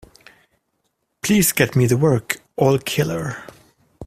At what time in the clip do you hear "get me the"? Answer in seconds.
1.51-1.95